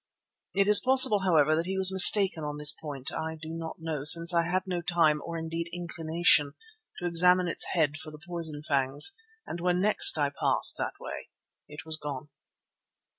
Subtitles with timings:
[0.55, 4.03] It is possible, however, that he was mistaken on this point; I do not know,
[4.03, 6.53] since I had no time, or indeed inclination,
[6.97, 9.13] to examine its head for the poison fangs,
[9.45, 11.29] and when next I passed that way
[11.67, 12.29] it was gone.